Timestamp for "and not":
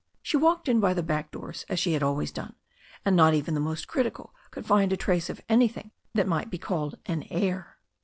3.05-3.35